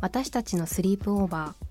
[0.00, 1.66] 私たちのスリープオーバー。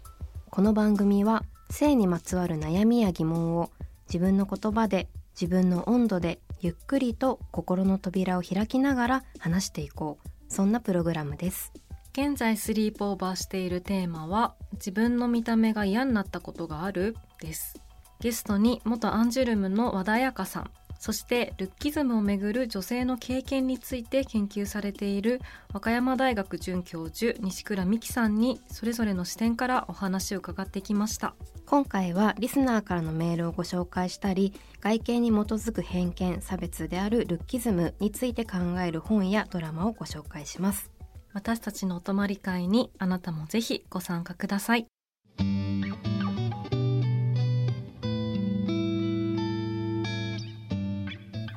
[0.50, 3.70] この番組は性にまつわる悩みや疑問を
[4.08, 5.08] 自分の言葉で
[5.40, 10.30] 自分の温度でゆっくりと心の扉を開きながら話していこう。
[10.48, 11.72] そんなプログラムです。
[12.12, 17.16] 現在スリープオーバーしているテーマは自分の見た目が嫌になったことがある？
[17.42, 17.80] です。
[18.20, 20.72] ゲストに元アンジュルムの和田彩香さん。
[21.04, 25.42] そしてルッキズムをめぐる女性の経験について研究されている
[25.74, 31.36] 和歌山大学准教授西倉美希さんにそれぞれの視点からお話を伺ってきました。
[31.66, 40.90] 今回はリスナーからのメールをご紹介したり外見に基づく偏見差別であるルッキズムについて考える本やドラマをご紹介します。
[41.34, 44.88] 私たちのお泊まり会にあなたもぜひご参加ください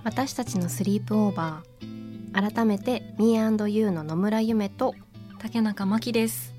[0.07, 2.53] 私たちのスリープオーバー。
[2.55, 4.95] 改めて Me&You の野村夢と
[5.41, 6.55] 竹中真希です。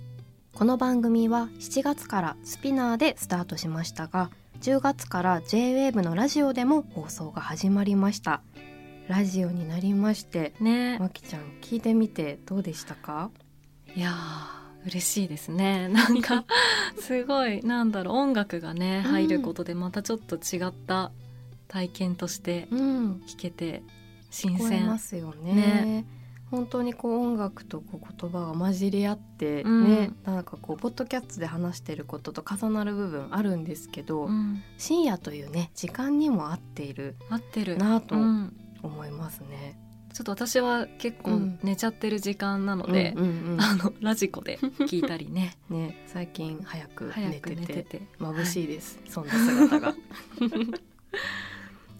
[0.53, 8.41] この番組は7月からスピナーでスタートしましたが10月から JWAVE のラジオでも放送が始まりました。
[9.07, 10.99] ラジオになりましてね。
[10.99, 13.31] まきちゃん聞いてみてどうでしたか？
[13.95, 15.87] いやー嬉しいですね。
[15.95, 16.43] なんか
[16.99, 21.13] すごいなんだろう音楽がね入ることでまたちょっと違った
[21.67, 23.11] 体験としてうん。
[23.27, 23.83] 聞けて
[24.29, 25.53] 新聞こえ鮮ますよね。
[25.53, 26.05] ね。
[26.49, 30.15] 本当にこう音楽とこう言葉が混じり合ってね、うん。
[30.23, 37.77] なんかこうポッドキャッツで話してることと重なる部分あるんですけど、うん、深夜というね時間にも合っている合ってる。
[37.77, 38.55] なぁとうん。
[38.83, 39.79] 思いますね。
[40.13, 41.59] ちょっと私は結構うん。
[41.63, 45.57] 寝ちゃってる時間なので、うんうんうんあのラジコで聞いたりね。
[45.69, 48.01] ね最近早く寝てて寝てて。
[48.19, 49.95] 眩しいです、そんな姿が。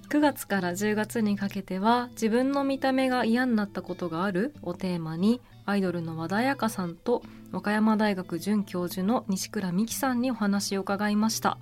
[0.10, 11.58] 9月から10月にかけては自分の見た目が嫌になったことがあるをテーマにアイドルの和田彩香さんと和歌山大学准教授の西倉美希さんにお話を伺いました。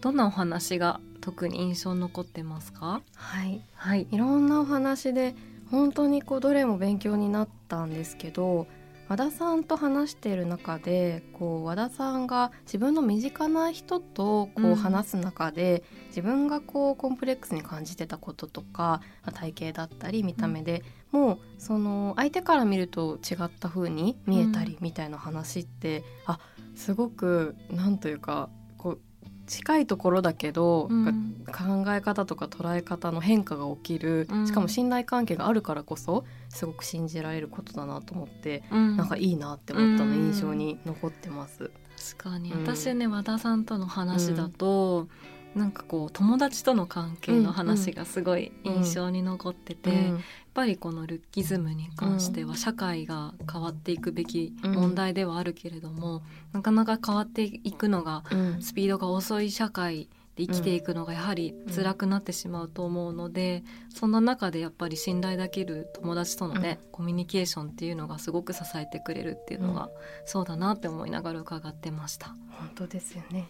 [0.00, 3.02] どんなお話が特に印象に残ってますか？
[3.14, 3.60] はい。
[3.74, 4.06] はい。
[4.10, 5.34] いろんなお話で
[5.70, 8.68] 本当にこうどれも勉強になったんですけど
[9.12, 14.74] 和田さんと話している中でこう和田さんが自分の身近な人とこううん。
[14.74, 26.38] 話す中で、自分がこうコンプレックスに感じてたこととかまあ体型だったり見た目で、もうその相手から見ると違った風に見えたりみたいな話って、あ
[26.74, 28.48] すごくなんというか
[28.78, 29.00] こう
[29.46, 31.44] 近いところだけど、うん。
[31.46, 34.46] 考え方とか捉え方の変化が起きる、うん。
[34.46, 38.96] しかも信頼関係があるからこそすごく信じられることだなと思って、うん。
[38.96, 40.26] なんかいいなって思ったのうん。
[40.26, 41.70] 印象に残ってます。
[42.14, 42.52] 確かに。
[42.52, 42.62] うん。
[42.62, 45.08] 私ね和田さんとの話だと、
[45.54, 50.18] なんかこう友達との関係の話がすごい印象に残ってて、やっ
[50.54, 58.62] ぱりこのルッキズムに関しては社会が変わっていくべき問題ではあるけれども、なかなか変わっていくのがうん。
[58.62, 69.90] スピードが遅い社会で生きていくのがやはり辛くなってしまうと思うので、そんな中でやっぱり信頼できる友達とのね、コミュニケーションっていうのがすごく支えてくれるっていうのが、
[70.24, 72.34] そうだなって思いながら伺ってました。
[72.50, 73.48] 本当ですよね。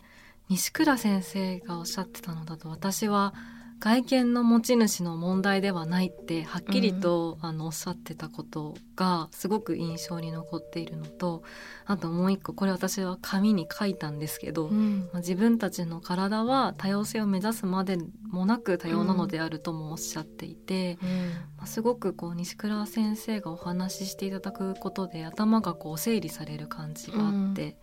[0.49, 3.33] 西倉先生がおっしゃってたのだと私は
[3.83, 11.43] 外見の持ち主の問題ではないってはっきりと、あのおっしゃってたことがすごく印象に残っているのと
[11.85, 15.09] あともう一個これ私は紙に書いたんですけど、うん。
[15.13, 17.99] まあ自分たちの体は多様性を目指すまで
[18.31, 20.97] もなく多様なのであるともおっしゃっていて、
[21.57, 27.77] まあすごくこう西倉先生がお話ししていただくことで頭がこう整理される感じがあって、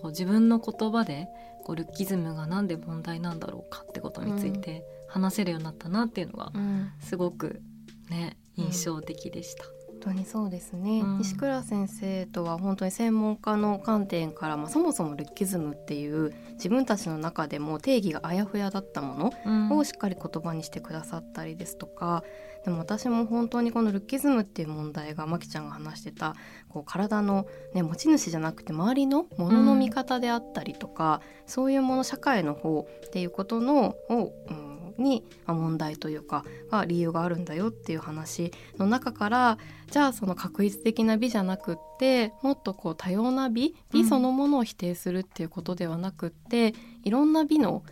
[0.00, 1.28] こう自分の言葉で
[1.66, 4.82] こうルッキズムがなんで問題なんだろうかってことについて
[5.12, 6.90] 話せるようになったなっていうのがうん。
[7.00, 7.62] すごく
[8.08, 9.64] ね印象的でした。
[10.02, 11.18] 当にそうですね、うん。
[11.18, 19.78] 西倉先生とは本当に専門家の観点から、まあ、そもそもルッキズムっていう自分たちの中でも定義があやふやだったものうん。
[19.78, 22.24] をしっかり言葉にしてくださったりですとか
[22.64, 26.34] でも私も本当にこのルッキズムっていう問題がまきちゃんが話してた
[26.68, 39.58] こう体の、ね、持ち主じゃなくて周りのものの見方であったりとか、そういうもの社会の方っていうことのを、うんにま問題というかが理由があるんだよっていう話の中から
[39.90, 46.74] じゃあその確一的な美じゃなくってもっとこう多様な美美そのものを否定するっていうことではなくって、
[47.04, 47.82] いろんな美の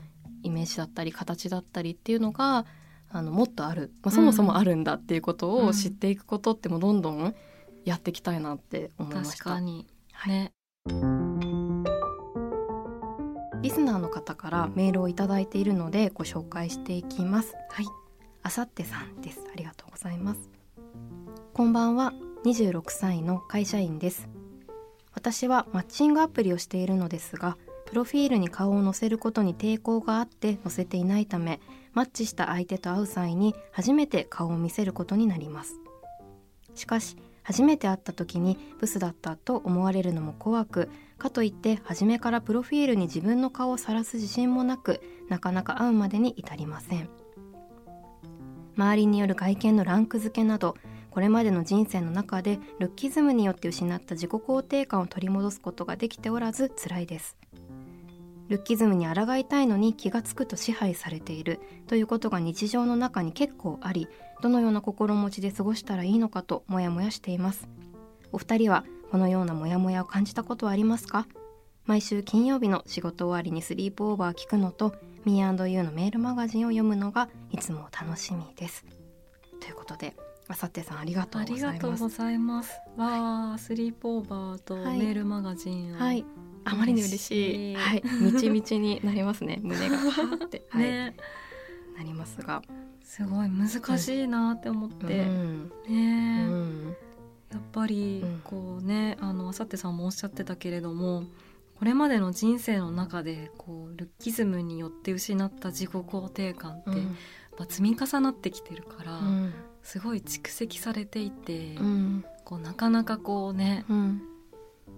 [0.42, 2.64] イメージだったり形だったりっていうのが
[3.10, 7.34] あのもっとある、まあ、そもそもあるんだっていうことを知っていくことってもどんどん
[7.84, 9.44] やっていきたいなって思いました。
[9.44, 10.52] 確かにはいね
[13.62, 17.54] リスナーの方からメールをいただいているのでご紹介していきます。
[17.68, 17.86] はい。
[18.42, 19.40] あさってさんです。
[19.52, 20.48] ありがとうございます。
[21.52, 22.14] こんばんは。
[22.46, 24.30] 26歳の会社員です。
[25.12, 31.60] 私はマッチングアプリをしているのですが、プロフィールに顔を載せることに抵抗があって載せていないため、
[31.92, 35.74] マッチした相手と会う際に初めて顔を見せることになります。
[36.74, 40.88] しかし、初めて会った時にブスだったと思われるのも怖く、
[41.20, 47.08] かといって初めからプロフィールに自分の顔を晒す自信もなくなかなか会うまでに至りません。
[48.76, 50.74] 周りによる外見のランク付けなど
[51.10, 57.36] これまでの人生の中でルッキズムによって失った自己肯定感を取り戻すことができておらず辛いです。
[58.48, 64.08] ルッキズムに抗いたいのに気がつくと支配されているということが日常の中に結構あり
[64.42, 67.68] どのような心持ちで過ごしたらいいのかとモヤモヤしています。
[68.32, 71.26] お二人はこのようなモヤモヤを感じたことはありますか？
[71.86, 78.84] 毎週金曜日の仕事終わりにスリープオーバー聞くのと Me&You のメールマガジンを読むのがいつも楽しみです。
[79.60, 80.14] ということで
[80.48, 81.72] あさってさんありがとうあございます。
[81.74, 82.72] りがとうございます。
[82.96, 84.98] わあ、スリープオーバーとはい。
[84.98, 85.98] メールマガジンを。
[85.98, 86.24] はい。
[86.64, 87.74] あまりに嬉しい。
[87.76, 88.02] はい。
[88.20, 89.58] みちみちになりますね。
[89.62, 89.96] 胸が
[90.44, 90.82] って、 はい。
[90.82, 91.16] ね、
[91.96, 92.62] なりますが。
[93.02, 95.72] すごい難しいなって思って、うん。
[95.88, 96.84] うね、ん。
[96.86, 96.94] やっ
[97.72, 98.40] ぱりうん。
[98.44, 101.24] こうね、あのあさってさんもおっしゃってたけれども。
[101.80, 106.98] これまでの人生の中でこうルッキズムによって失った自己肯定感って、やっ
[107.56, 109.54] ぱ積み重なってきてるから、うん。
[109.82, 112.24] すごい蓄積されていて、うん。
[112.44, 114.22] こうなかなかこうねうん。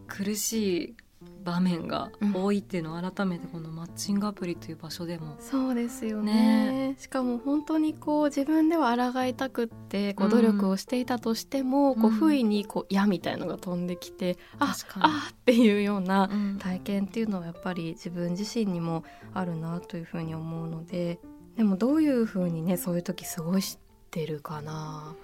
[0.08, 0.52] 苦し
[0.82, 0.96] い
[1.44, 5.36] 場面が多いっていうのを改めてこのマッチングアプリという場所でも。
[5.40, 6.94] そうですよね。
[6.98, 15.06] しかも本当にこう自分では抗いたくってこううん努力をしていたとしても、こううん不意にこう矢みたいのが飛んできて、あ確かに。
[15.06, 16.58] あっていうようなうん。
[16.58, 19.04] 体験っていうのはやっぱり自分自身にも
[19.34, 21.18] あるなというふうに思うので
[21.56, 23.78] でもどういうふうにねそういう時過ごし
[24.10, 25.14] てるかな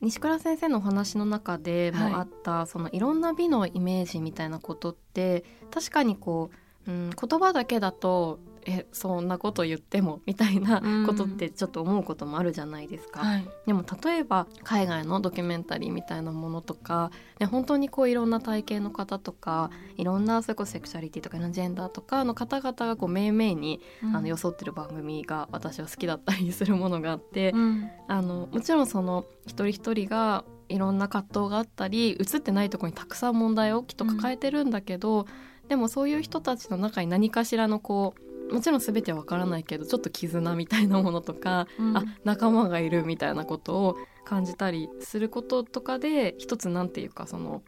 [0.00, 6.50] 西倉先生のお話の中でもあった、そのいろんな美のイメージみたいなことって確かにこ
[6.86, 13.20] う、うん、言葉だけだとえそんなこと言ってもみたいなことってちょっと思うこともあるじゃないですか。
[13.20, 13.48] はい。
[13.66, 17.10] でも例えば海外のドキュメンタリーみたいなものとか、
[17.40, 27.90] ね、本当にこういろんな体型の方とかいろんなそれこそセクシャリティとかいろんなジェンダーとかの方々がこう命名に、あの装ってる番組が私は好きだったりするものがあって、うん。
[28.06, 35.26] あのもちろんその一人一人がいろんな葛藤があったり映ってないところにたくさん問題をきっと抱えてるんだけど、
[35.68, 41.96] でもそういう人たちの中に何かしらのこうもちろん全てはわからないけどちょっと絆みたいなものとか、うん。
[41.96, 47.62] あ仲間がいるみたいなことを感じたりすることとかで一つなんていうかその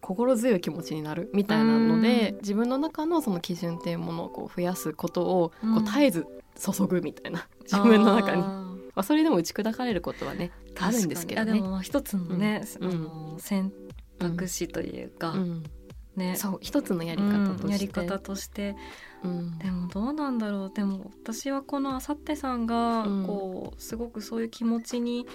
[0.00, 2.36] 心強い気持ちになるみたいなので、うん。
[2.38, 5.76] 自分の中のその基準っていうものをこう増やすことをこうん。
[5.78, 6.26] う絶えず
[6.56, 8.42] 注ぐみたいな、自分の中に。
[8.42, 11.52] まあそれでも打ち砕かれることはねあるんですけどね。
[11.54, 11.60] で。
[11.60, 13.36] もまあ一つのね、うん。
[13.38, 13.72] 選
[14.18, 15.62] 択肢というか、うん、
[16.16, 16.36] ね。
[16.36, 18.76] そう一つのやり方として、うんやり方として。
[19.22, 19.58] うん。
[19.58, 20.72] でもどうなんだろう。
[20.74, 23.26] でも私はこのあさってさんがうん。
[23.26, 25.26] こうすごくそういう気持ちに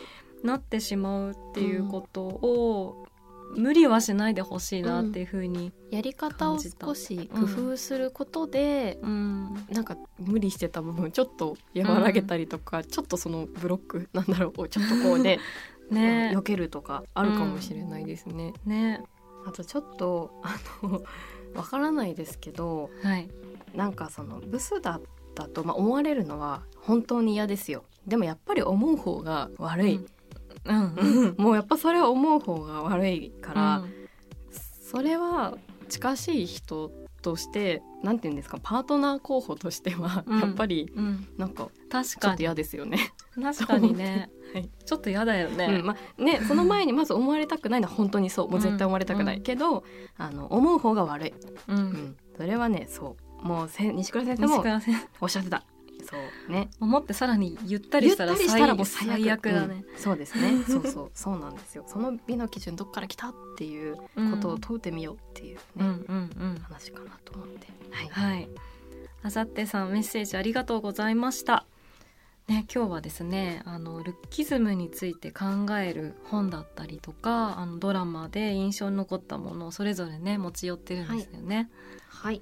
[0.44, 3.08] なってしまうっていうことを
[3.56, 9.66] 無理はしないでほしいなっていうふうに、やり方を少し工夫することで、うん。
[9.72, 15.40] なんか無理してた部分ちょっと和らげたりとか、ちょっとそのブロックなんだろうちょっとこうね
[15.90, 16.32] ね。
[16.36, 18.54] 避けるとかあるかもしれないですね。
[18.66, 19.04] ね
[19.50, 21.02] あとちょっとあの
[21.56, 23.30] わからないですけどはい。
[23.76, 25.02] なんかそのブスだっ
[25.36, 27.84] たと、まあ、思われるのは本当に嫌ですよ。
[28.08, 30.00] でもやっぱり思う方が悪い、
[30.66, 30.96] うん。
[30.96, 31.36] うん。
[31.38, 33.94] もうやっぱそれは思う方が悪いから、うん。
[34.52, 36.92] それは近しい人
[37.22, 40.40] としてなんて言うんですかパートナー候補としては、うん。
[40.40, 41.28] やっぱりうん。
[41.38, 42.04] なんか確かに。
[42.06, 42.98] ちょっと嫌ですよね。
[43.42, 44.70] 確かにね、はい。
[44.86, 48.50] ちょっと嫌だよね、うんまあね、その前にまず思われたくないのは本当にそう。
[48.50, 49.44] もう絶対思われたくない、うん。
[49.44, 49.84] けど
[50.18, 51.34] あの思う方が悪い、
[51.68, 51.78] うん。
[51.78, 53.46] うん、それはねそう。
[53.46, 54.64] もうせ西倉先生も
[55.22, 55.64] おっしゃってた。
[56.10, 56.16] そ
[56.48, 56.52] う。
[56.52, 56.70] ね。
[56.80, 59.20] 思ってさらにゆったりしたらしたらもう最悪。
[59.20, 60.00] 最悪だね、うん。
[60.00, 60.64] そうですね。
[60.68, 61.12] そうそう。
[61.14, 61.84] そうなんですよ。
[61.88, 64.02] その美の基準どっから来たっていうこ
[64.42, 66.60] とを問うてみようっていうね、うんうんうん。
[66.62, 67.68] 話かなと思って。
[67.92, 68.50] はい、はい。
[69.22, 71.66] あさってさんメッセージありがとうございました
[72.50, 81.70] ね、今日はですねあのルッキズムについて考える本だったりとかあのドラマで印象に残ったものをそれぞれね持ち寄ってるんですよね。
[82.08, 82.42] はい、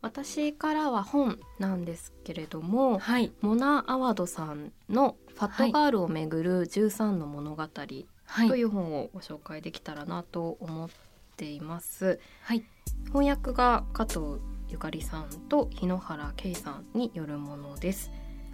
[0.00, 10.88] 私からは本なんですけれどもはい、モナ・アワドさんの「ファットガールをめぐる13の物語」はい、という本をご紹介できたらなと思っ
[11.36, 12.20] ています。
[12.42, 12.64] はい、
[13.06, 18.12] 翻訳が加藤ゆかりさんと日野原圭さんによるものです。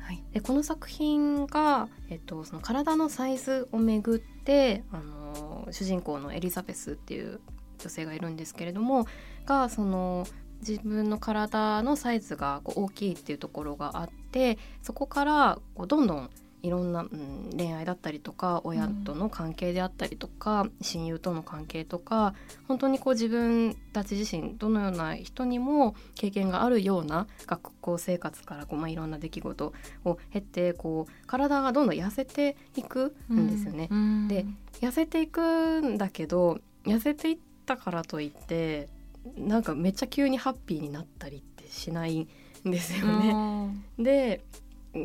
[0.08, 7.40] はい、でこの作品が、えっと、その体のサイズをめぐってあの主人公のエリザベスっていう
[7.78, 9.06] 女性がいるんですけれども
[9.44, 10.26] がその
[10.66, 16.30] 自分の体のサイズがこう大きいっていうところがあってそこからこうどんどん
[16.62, 22.34] いろんな、うん、恋愛だったりとか親との関係であったりとか、親友との関係とか
[22.66, 29.72] 本当にこう自分たち自身どのような人にも経験があるような学校生活からこう、まあ、いろんな出来事
[30.04, 33.88] を経てこう体がどんどん痩せていくんですよね。
[33.90, 34.44] うんで
[34.80, 38.88] 痩せていくんだけど痩せていったからといって
[39.36, 42.28] なんかめっちゃ急にハッピーになったりってしない
[42.66, 43.74] んですよね。
[43.98, 44.44] で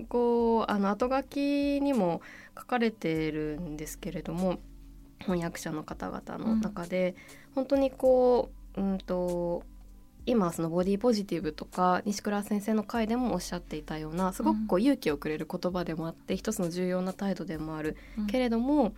[0.01, 2.21] こうあの後書きにも
[2.57, 4.59] 書かれてるんですけれども
[5.19, 7.15] 翻訳者の方々の中で、
[7.55, 9.63] 本当にこう、うん、と
[10.25, 17.97] 今そのボディポジティブとか西倉先生の回でもおっしゃっていたようなすごくこう勇気をくれる言葉でもあって、一つの重要な態度でもある。
[18.17, 18.27] うん。
[18.27, 18.93] けれども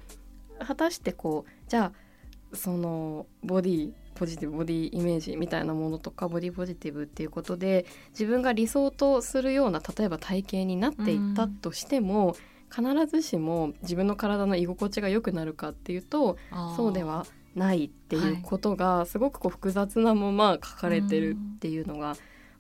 [0.59, 12.35] 果たしてこうじゃあそのボディポジティブボディイメージみたいなものとかボディポジティブっていうことで自分が理想とするような例えば体型になっていったとしても、
[12.75, 16.37] 必ずしも自分の体の居心地が良くなるかっていうと
[16.75, 22.17] そうではないっていうことがすごくこう複雑なまま書かれてるっていうのが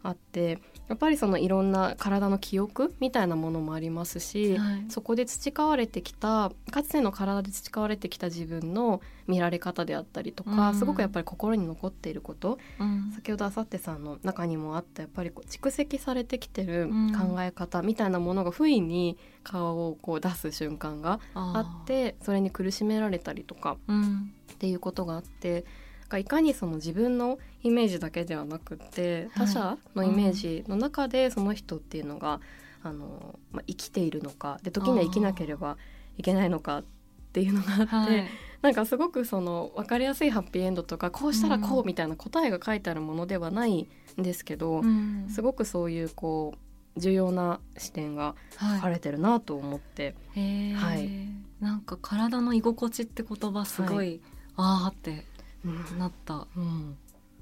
[0.07, 4.85] あってやっぱりそのいろんな体の記憶みたいなものもありますし、はい。
[4.89, 10.75] そこで培われてきたかつての体で培われてきた自分の見られ方であったりとか、うん。
[10.75, 12.59] すごくやっぱり心に残っていること。
[12.79, 13.11] うん。
[13.15, 17.13] 先ほどあさってさんの中にもあったやっぱりこう蓄積されてきてるうん。
[17.13, 24.33] 考え方みたいなものが不意に顔をこう出す瞬間があってそれに苦しめられたりとかうん。
[24.53, 25.65] っていうことがあって
[26.09, 32.39] がいかにその自分のイメージだけではなくって他者のイメージの中でその人っていうのが、
[32.83, 35.77] あのまあ、生きているのかで時には生きなければ
[36.17, 36.83] いけないのかっ
[37.33, 38.27] ていうのがあって、はい。
[38.61, 43.87] なんかすごくその分かりやすいハッピーエンドとかこうしたらこううみたいな答えが書いてあるものではない
[44.19, 45.27] んですけど、うん。
[45.29, 46.53] すごくそういうこ
[46.95, 48.75] う重要な視点がはい。
[48.77, 50.73] 書かれてるなと思って、へー。
[50.75, 51.09] はい。
[51.59, 54.21] なんか体の居心地って言葉すごい、
[54.55, 55.25] あーって
[55.65, 55.99] うん。
[55.99, 56.97] なったうん。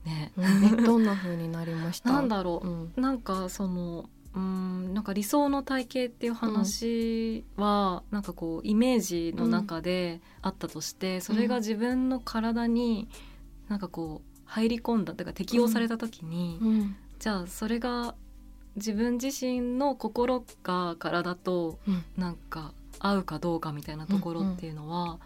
[0.06, 0.32] ね。
[0.38, 2.12] ねどんな風になりました？
[2.14, 2.94] なんだろう、うん。
[2.96, 13.08] なんかそのうんなんか理想の体型っていう話は、なんかこうイメージの中であったとして、それが自分の体に
[13.68, 16.96] なんかこう入り込んだというか適用された時に、うん。
[17.20, 18.16] じゃあそれが
[18.76, 22.04] 自分自身の心が体とうん。
[22.18, 25.20] なんか合うかどうかみたいなところっていうのは、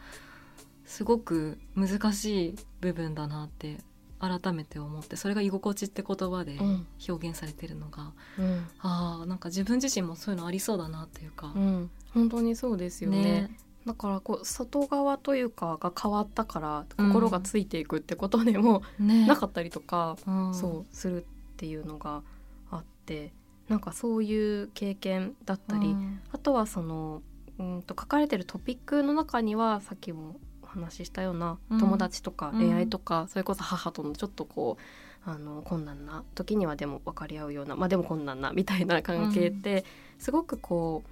[0.87, 3.77] すごく難しい部分だなって
[4.19, 6.87] 改めて思ってそれが居心地って言葉でうん。
[7.07, 8.67] 表現されてるのが、うん。
[8.79, 11.91] ああなんか自分自身もそういうのありそうだなっていうか、うん。
[12.13, 13.21] 本当にそうですよね。
[13.21, 13.57] ね。
[13.85, 19.27] だからこう外側というかが変わったから心がついていくってことでもね。
[19.27, 20.55] なかったりとか、うん。
[20.55, 21.25] そうするっ
[21.57, 22.23] ていうのが
[22.71, 23.33] あって
[23.67, 26.21] なんかそういう経験だったり、うん。
[26.31, 27.21] あとはその
[27.59, 30.46] うんと書かれてるトピックの中にはさっきもお
[30.79, 31.79] 話ししたようなうん。
[31.79, 32.59] 友達とかうん。
[32.59, 34.77] 恋愛とか、それこそ母とのちょっとこ
[35.25, 39.83] うあの困難な時にはでも分かり合うようなまあでも困難なみたいな関係って、
[40.19, 41.03] すごくこ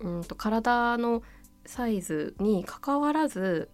[0.00, 1.22] ううんと体の
[1.66, 3.68] サイズに関わらず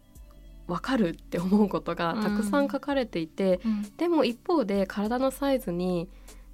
[0.67, 3.97] 分かるって思うことがたくさん書かれていて、うん。
[3.97, 6.09] でも一方で体のサイズに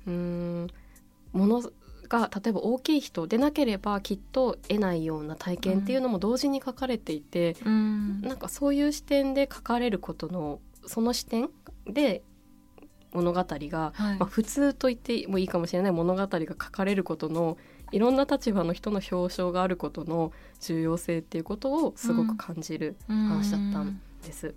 [0.06, 0.66] うーん
[1.32, 1.62] もの
[2.06, 8.20] が例えば大きい人でなければきっと得ないような体験っていうのも同時に書かれていて、うん。
[8.22, 11.50] なんかそういう視点で書かれることのその視点
[11.86, 12.22] で
[13.12, 14.18] 物語が、はい。
[14.18, 17.56] まあ、普通と言ってもいいかもしれない物語が書かれることの
[17.92, 24.54] いろんな立場の人の表彰があることの重要性っていうことをすごく感じる話だったんです。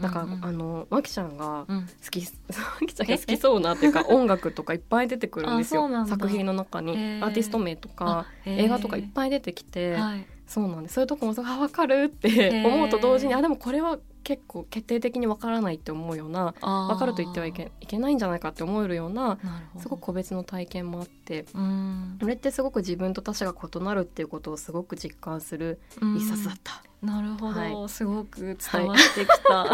[0.00, 1.82] だからあのマキちゃんがうん。
[1.82, 2.20] 好き、
[2.80, 5.88] マキちゃんが好きそうなっていうか音楽とかいっぱい出てくるんですよ。
[6.06, 6.92] 作品の中に。
[6.92, 10.26] アーティスト名とか映画とかいっぱい出てきて、はい。
[10.46, 10.94] そうなんです。
[10.94, 12.66] そういうとこもさあ分かるってー。
[12.66, 19.38] 思うと同時にあでもこれは結構決定的に分からないって思うような分分かると言ってはいけいけないんじゃないかって思えるような
[19.78, 22.16] すごく個別の体験もあってうん。
[22.20, 25.80] それってすごく自分と他者が異なるっていうことをすごく実感する
[26.16, 26.82] 一冊だった。
[27.02, 29.66] なるほど、はすごく伝わってきた、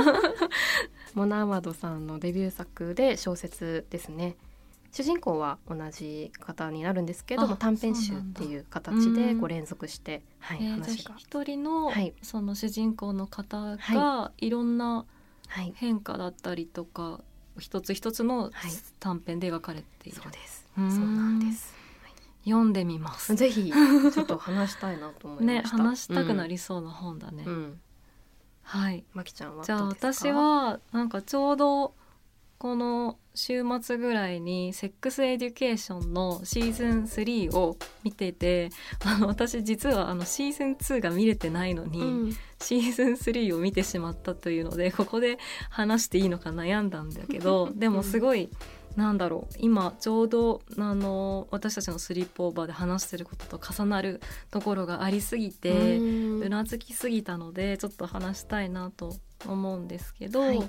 [1.14, 4.37] モナ・アワドさんのデビュー作で小説ですね。
[4.92, 12.14] 主人公は同じ方になるんですけどもあ短編集っていう形でうんこう連続して、はい、えー話が、一人の、はい。
[12.23, 15.04] その主人公の方はがいろんな
[15.49, 17.21] はい、変化だったりとか
[17.59, 18.52] 一つ一つのはい。
[18.99, 20.66] 短編で描かれている、そうです。
[20.78, 21.75] うそうなんです
[22.47, 23.35] 読んでみます。
[23.35, 25.76] ぜひちょっと話したいなと思いました。
[25.79, 27.81] 話したくなりそうな本だね、うん、うん、
[28.62, 29.05] はい。
[29.12, 31.95] まきちゃんはじゃあ私はなんかちょうど
[32.59, 38.71] この週末ぐらいに「セックスエデュケーション」のシーズン3を見てて
[39.05, 42.37] あの私実はあのシーズン2が見れてないのに、うん。
[42.59, 45.38] シーズン3を見てしまったというのでここで
[45.69, 48.49] 話していいのか悩んだんだけどでもすごい
[48.97, 55.99] なんだろう今ちょうどあの私たちの sleepover で話してることと重なるところがありすぎて。
[55.99, 60.69] うなずきすぎたのでちょっと話したいなと思うんですけど、はい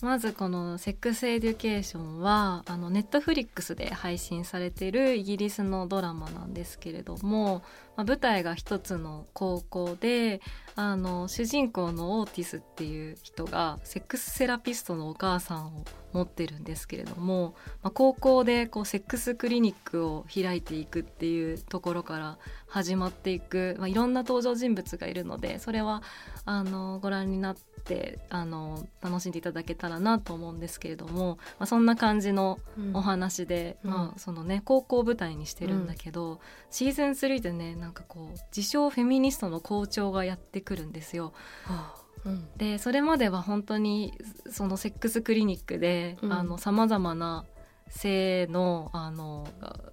[0.00, 7.62] まずこの「セックスエデュケーションは」あのネットフリックスで配信されているイギリスのドラマなんですけれども、
[7.96, 10.40] まあ、舞台が一つの高校で
[10.74, 26.02] あの主人公のオーティスっていう人がセックスセラピストのお母さんを持ってるんですけれども、まあ、高校でこうセックスクリニックを開いていくっていうところから始まっていく、まあ、いろんな登場人物がいるのでそれは
[26.44, 32.96] あのご覧になってあの楽しんでいただけたらなと思うんですけれども、まあ、そんな感じのうん。
[32.96, 33.90] お話で、うん。
[33.90, 41.32] まあそのね高校を舞台にしてるんだけど、シーズン3でねなんかこう自称フェミニストの校長がやってくるんですよ。
[41.64, 42.48] はあうん。
[42.56, 44.14] でそれまでは本当に
[44.48, 46.58] そのセックスクリニックでうん。
[46.58, 47.44] さまざまな
[47.88, 49.48] 性のあの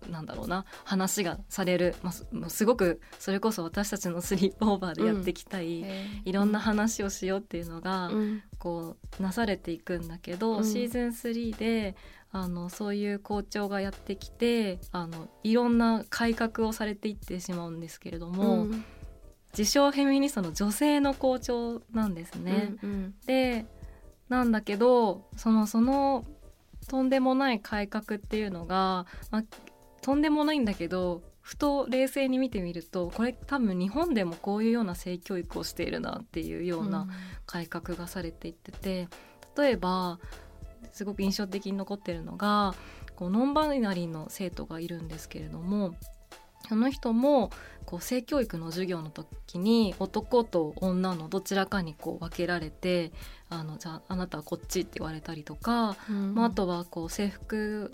[0.10, 5.84] なんだろうな話がされる、まあす、ごくそれこそ私たちのスリープオーバーでやっていきたい、
[6.24, 8.44] いろんな話をしようっていうのが、うん。
[8.58, 10.64] こうなされていくんだけど、うん。
[10.64, 11.96] シーズン3で
[12.32, 18.86] あのそういう校長がやってきてあのいろんな改革をされていってしまうんですけれども、うん。
[19.58, 22.76] 自称フェミニストの女性の校長なんですね。
[22.84, 23.66] うんで
[24.28, 26.24] なんだけどそのその
[26.88, 29.44] とんでもない改革っていうのが、まあ、
[30.02, 37.08] とんでもないんだけどふと冷静に見てみるとこれ多分日本でもこういうような性教育をしているなっていうような
[37.48, 39.08] 改革がされていってて
[39.58, 40.20] 例えば
[40.92, 42.76] すごく印象的に残ってるのが
[43.16, 45.96] こうノンバイナリーの生徒がいるんですけれども
[46.68, 47.52] その人も
[47.86, 53.12] こう性教育の授業の時に男と女のどちらかにこう分けられて
[53.50, 56.36] あのじゃああなたはこっちって言われたりとか、うん。
[56.36, 57.92] まあ、あとはこう制服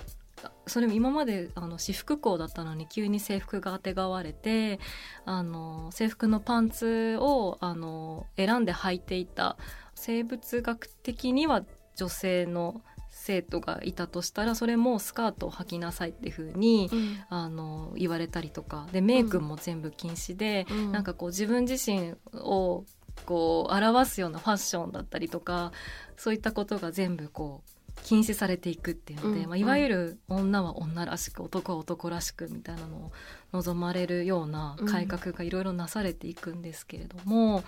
[0.68, 4.80] それも今まであの私服校だったのに急に制服があてがわれて
[5.26, 9.58] あの制服のパンツをあの選んで履いていた
[9.96, 11.64] 生物学的には
[11.96, 17.18] 女性の生徒がいたとしたらそれもスカートを履きなさいっていう風にうん。
[17.30, 18.88] あの言われたりとか。
[18.92, 20.92] でメイクも全部禁止で、うん。
[20.92, 22.84] なんかこう自分自身を
[23.26, 25.72] こう表すようなファッションだったりとか
[26.18, 29.50] そういったことが全部こう禁止されていくっていうので、うん。
[29.50, 33.12] まあ、いわゆる女は女らしく男は男らしくみたいなのを
[33.54, 37.64] 望まれるような改革がいろいろなされていくんですけれども、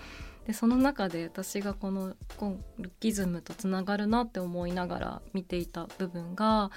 [0.48, 2.14] でその中で私がこの
[2.78, 6.70] ルッキズムとつながるなって思いながら見ていた部分が、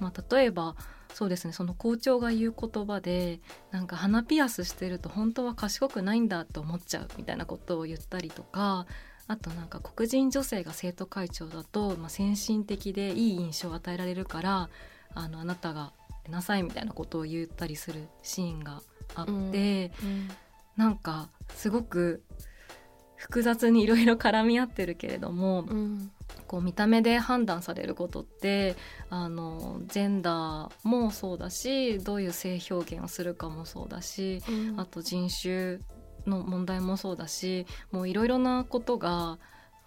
[0.00, 0.76] まあ、例えば
[1.12, 8.86] そうですねその校長が言う言葉でなんか鼻ピアスしてると本当は賢くないんだって思っちゃうみたいなことを言ったりとか
[9.26, 14.70] あとなんか黒人女性が生徒会長だと、まあ、先進的でいい印象を与えられるから
[15.14, 15.92] あのあなたが
[16.24, 18.80] 出なさいみたいなことを言ったりするシーンが
[19.14, 20.28] あって、うん。
[20.78, 22.22] なんかすごく
[23.18, 26.10] 複雑にいろいろ絡み合ってるけれども、うん。
[26.46, 28.76] こう見た目で判断されることって
[29.10, 34.80] あのジェンダーもそうだしどういう性表現をするかもそうだしうん。
[34.80, 35.78] あと人種
[36.26, 39.38] の問題もそうだしもういろいろなことが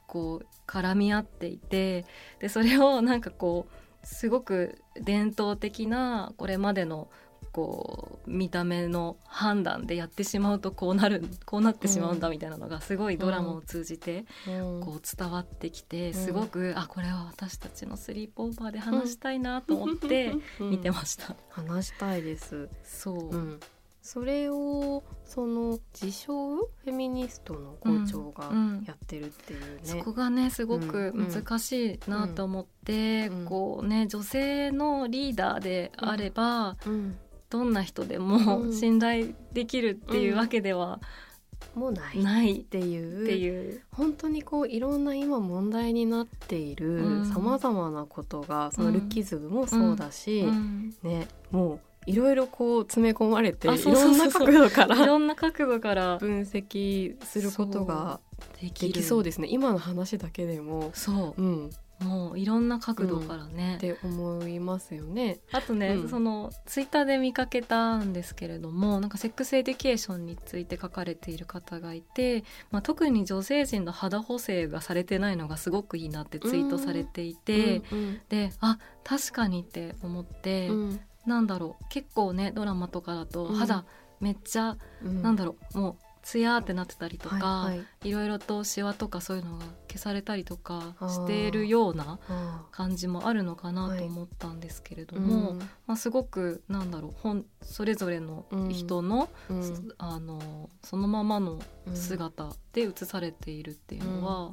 [0.08, 2.06] こう絡み合っていて
[2.40, 7.10] でそれをなんかこうすごく伝統的なこれまでの
[7.52, 21.36] こう見た目の判断でやってしまうとこうなる こうなってしまうんだみたいなのがすごいドラマを通じてこう伝わってきてすごくあこれは私たちのスリープオーバーで話したいなと思って見てました。
[21.50, 22.70] 話したいです。
[22.84, 23.60] そう、うん。
[24.02, 28.52] それをその自称フェミニストの校長が
[28.86, 33.46] やってるっていうね、そこがねすごく難しいなと思って、うん。
[33.46, 37.18] こうね女性のリーダーであれば、うん
[37.52, 38.74] どんな人でもうん。
[38.74, 41.00] 信頼できるっていうわけでは
[41.76, 42.12] もうな
[42.44, 42.62] い。
[42.62, 43.24] っていう。
[43.24, 43.82] っていう。
[43.92, 47.26] 本当にこういろんな今問題になっているうん。
[47.32, 50.96] さまざまなことが、そのルッキズムもそうだし、うん。
[51.04, 58.20] ねもういろいろこう詰め込まれてあいろんな角度からいろんな角度から分析することが
[58.60, 59.48] できそうですね。
[59.52, 60.92] 今の話だけでも。
[60.94, 61.42] そう。
[61.42, 61.70] う
[62.02, 65.40] もういろんな角度からね、て思いますよね。
[65.52, 66.10] あとね、うん。
[66.10, 81.00] そのツイッターで見かけたんですけれどもなんか Sex Education について書かれている方がいて、まあ、特に女性陣の肌補正がされてないのがすごくいいなってツイートされていて、うんであ確かにって思って、うん。
[81.26, 83.86] なんだろう結構ねドラマとかだと肌
[84.20, 85.22] めっちゃ、うん。
[85.22, 88.10] なんだろうもうツヤーってなってたりとか、はいはい。
[88.10, 95.54] いろいろとシワとかそういうのが消されたりとかしているようなあ感じもあるのかなはいと思ったんですけれどーも、
[95.88, 99.62] まあ、すごくなんだろう本それぞれの人の,、うん。
[99.62, 99.94] うん。
[99.98, 104.52] あのそのままのうん姿で映されているっていうのは、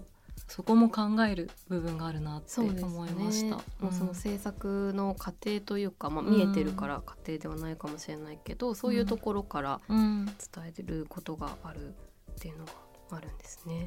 [0.49, 3.57] そこも考える部分があるなって思いました。
[3.57, 10.35] ね、もうそのうん制作の過程というか、まあ、うん見えてるから過程ではないかもしれないけど、そういうところからうん伝
[10.77, 11.95] えることがある
[12.33, 12.73] っていうのが
[13.11, 13.87] あるんですね。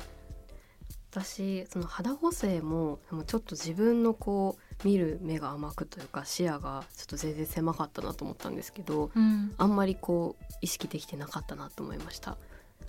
[1.11, 12.37] 私その肌補正もちょっと自分のこう見る目が甘くというか視野がちょっと全然狭かったなと思ったんですけどうんあんまりこう意識できてなかったなと思いました。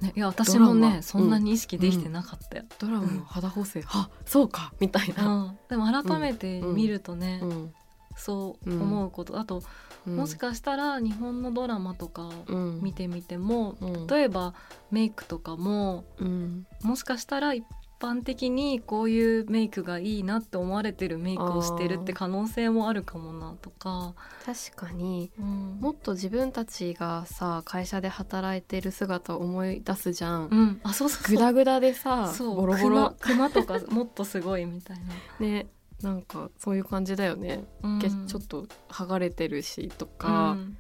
[0.03, 2.65] ね、いや私もねそんなに意識できてなかったよ。
[2.79, 5.27] ドラマの肌補正、あそうかみたいな。
[5.27, 5.59] うん。
[5.69, 7.75] でも改めて見るとね、うん。
[8.17, 9.63] そう思うこと、あと、
[10.07, 10.17] うん。
[10.17, 12.81] もしかしたら日本のドラマとかうん。
[12.83, 14.07] 見てみても、うん。
[14.09, 14.55] 例えば
[14.91, 16.67] メイクとかもうん。
[16.83, 17.65] もしかしたら一
[18.03, 25.31] 般的にこういうメイクがいいなって思われてるメイクをしてるって可能性もあるかもなとか、確かに。
[25.39, 25.79] うん。
[25.81, 30.49] もっと自分たちがさ会社で働いてる姿を思い出すじゃん。
[30.49, 31.37] うん、あそうそうそう。
[31.37, 32.57] グダグダでさそう。
[32.57, 33.15] ボロボロ。
[33.21, 34.99] クマクマとか もっとすごいみたい
[35.39, 35.69] ね
[36.03, 37.99] なんかそういう感じだよね、な、うん。
[38.01, 40.77] けちょっと剥がれてるしとか、うん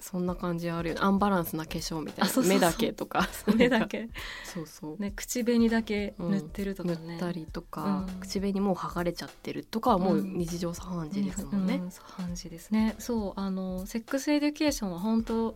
[0.00, 1.00] そんな感じあるよね。
[1.02, 2.42] アンバランスな化粧みたいな。
[2.42, 3.28] 目だけとか。
[3.54, 4.08] 目だけ。
[4.44, 8.20] そうそう、ね口紅だけ塗ってるとかね、塗ったりとか、うん。
[8.20, 10.38] 口紅もう剥がれちゃってるとかはもううん。
[10.38, 11.74] 日常茶飯事ですもんね。
[11.76, 12.94] うん感じですね。
[12.98, 15.54] そうあの Sex Education は本当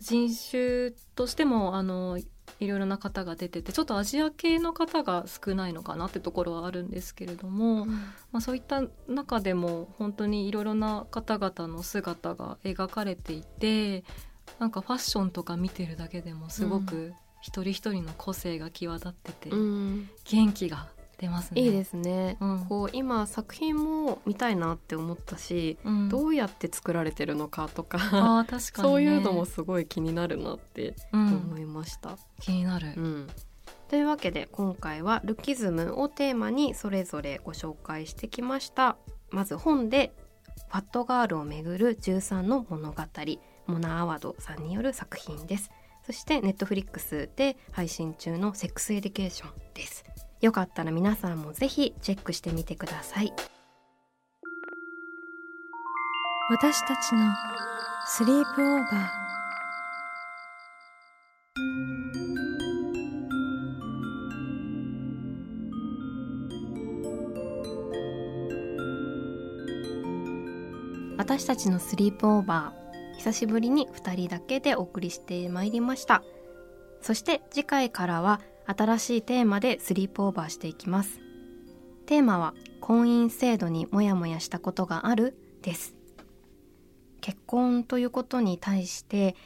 [0.00, 2.18] 人種としてもあの
[2.58, 7.94] いろいろな方が出ててちょっとアジア系の方が少ないのかなってところはあるんですけれども、ま
[8.34, 14.04] あ、そういった中でも本当にいろいろな方々の姿が描かれていて
[14.58, 20.10] なんかファッションとか見てるだけでもすごく一人一人の個性が際立っててうん。
[20.24, 20.88] 元気が
[21.20, 21.60] 出ますね。
[21.60, 22.66] いいですね、うん。
[22.66, 26.08] こう今作品も見たいなって思ったし、うん。
[26.08, 31.26] どうやって作られてるのかとかあー確かに、ね、そういうのもすごい気になるなってうん。
[31.28, 32.16] 思いました。
[32.40, 32.94] 気になる。
[32.96, 33.28] うん。
[33.88, 38.96] というわけで今回はルッキズムをテーマにそれぞれご紹介してきました。
[39.30, 40.14] まず本で
[40.68, 43.02] ファットガールをめぐる13の物語
[43.66, 45.70] モナ・アワドさんによる作品です。
[46.06, 50.04] そしてネットフリックスで配信中の Sex Education です
[50.40, 53.32] よかったら皆さんもぜひチェックしてみてください。
[56.50, 57.20] 私たちの
[58.06, 59.30] sleepover。
[71.18, 73.18] 私たちのスリープオーバー。
[73.18, 76.22] 久しぶりに2人だけでお送りしてまいりました。
[77.02, 81.20] そして次回からは新しいテーマでスリープオーバーしていきます。
[82.06, 85.94] テーマは婚姻制度にモヤモヤしたことがあるです。
[87.20, 89.36] 結婚ということに対して、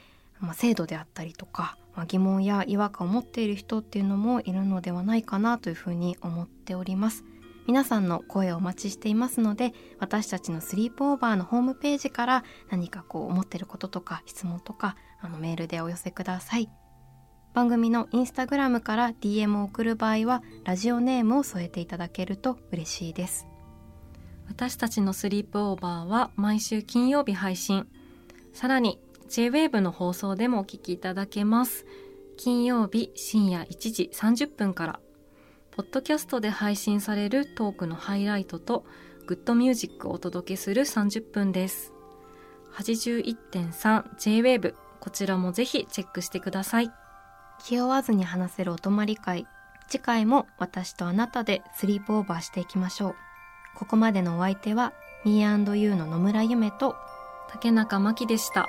[0.41, 7.25] まあ、制度であったりとか、まあ、疑問や違和感を持っている人っていうのもいるのではないかなというふうに思っております。
[7.67, 16.69] 皆さんの声をお待ちしていますので私たちのスリープオーバーのホームページから何かこう思ってることとか質問とかあのメールでお寄せください。
[17.55, 23.47] 番組のインスタグラムから DM を送る場合はラジオネームを添えていただけると嬉しいです。
[24.49, 27.87] 私たちのスリープオーバーは毎週金曜日配信。
[28.53, 31.87] さらに J-WAVE の放送でもお聞きいただけます。
[32.37, 35.01] 金曜日深夜1時30分から。
[35.71, 38.85] ポッドキャストで配信されるトークのハイライトと
[39.27, 41.93] グッドミュージックをお届けする30分です。
[42.75, 47.04] 81.3J-WAVE こちらもぜひチェックしてください。
[47.59, 49.47] 気負わずに話せるお泊まり会。
[49.89, 53.15] 次回も私とあなたでスリープオーバーしていきましょう。
[53.75, 54.93] ここまでのお相手は
[55.25, 56.97] Me&You の野村夢と
[57.51, 58.69] 竹中真希でした。